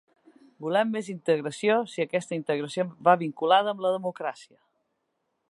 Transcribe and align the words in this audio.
Volem 0.67 0.87
més 0.95 1.11
integració 1.13 1.75
si 1.91 2.05
aquesta 2.05 2.39
integració 2.39 2.87
va 3.09 3.17
vinculada 3.25 3.75
amb 3.75 3.87
la 3.87 3.95
democràcia. 3.99 4.61